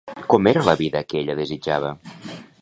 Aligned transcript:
Com 0.33 0.47
era 0.51 0.63
la 0.67 0.75
vida 0.79 1.03
que 1.13 1.21
ella 1.21 1.37
desitjava? 1.41 1.93